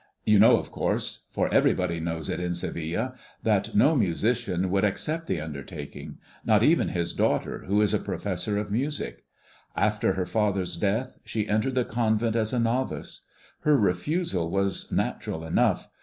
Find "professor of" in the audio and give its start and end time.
7.99-8.71